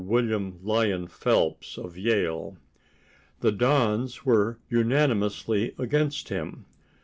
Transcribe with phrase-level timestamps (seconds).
[0.03, 2.57] William Lyon Phelps, of Yale.
[3.41, 6.65] The dons were unanimously against him.